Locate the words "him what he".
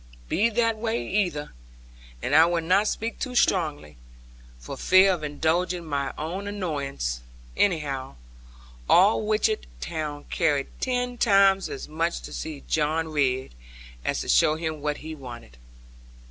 14.55-15.13